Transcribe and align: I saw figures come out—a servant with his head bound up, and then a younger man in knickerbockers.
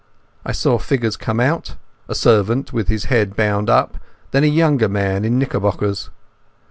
I 0.43 0.51
saw 0.51 0.79
figures 0.79 1.15
come 1.15 1.39
out—a 1.39 2.15
servant 2.15 2.73
with 2.73 2.87
his 2.87 3.03
head 3.03 3.35
bound 3.35 3.69
up, 3.69 3.93
and 3.93 3.99
then 4.31 4.43
a 4.43 4.47
younger 4.47 4.89
man 4.89 5.23
in 5.23 5.37
knickerbockers. 5.37 6.09